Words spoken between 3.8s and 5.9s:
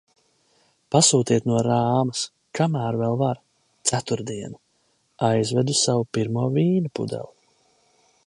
Ceturtdiena. Aizvedu